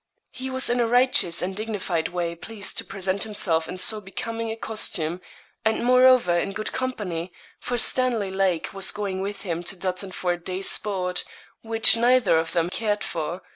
[0.31, 4.49] He was in a righteous and dignified way pleased to present himself in so becoming
[4.49, 5.21] a costume,
[5.63, 10.33] and moreover in good company, for Stanley Lake was going with him to Dutton for
[10.33, 11.23] a day's sport,
[11.61, 13.43] which neither of them cared for.